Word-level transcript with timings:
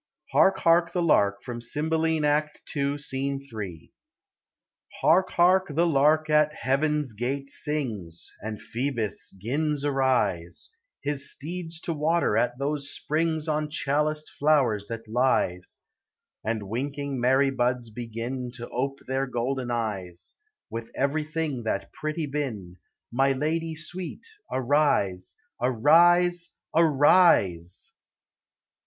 HARK, 0.31 0.57
HARK! 0.61 0.93
THE 0.93 1.01
LARK. 1.03 1.43
FROM" 1.43 1.61
CYMBELINE," 1.61 2.25
ACT 2.25 2.63
II, 2.75 2.97
SC. 2.97 3.47
3. 3.47 3.91
Hark, 4.99 5.29
hark! 5.29 5.67
the 5.75 5.85
lark 5.85 6.27
at 6.27 6.51
heaven's 6.55 7.13
gate 7.13 7.51
sings, 7.51 8.31
And 8.41 8.59
Phoebus 8.59 9.37
'gins 9.39 9.85
arise, 9.85 10.71
His 11.01 11.31
steeds 11.31 11.79
to 11.81 11.93
water 11.93 12.35
at 12.35 12.57
those 12.57 12.91
springs 12.91 13.47
On 13.47 13.69
chaliced 13.69 14.27
flowers 14.39 14.87
that 14.87 15.07
lies; 15.07 15.81
And 16.43 16.63
winking 16.63 17.19
Mary 17.21 17.51
buds 17.51 17.91
begin 17.91 18.49
To 18.55 18.67
ope 18.69 19.01
their 19.07 19.27
golden 19.27 19.69
eyes; 19.69 20.33
With 20.71 20.89
everything 20.95 21.61
that 21.65 21.93
pretty 21.93 22.25
bin, 22.25 22.77
My 23.11 23.33
lady 23.33 23.75
sweet, 23.75 24.25
arise; 24.51 25.37
Arise, 25.61 26.55
arise! 26.75 27.93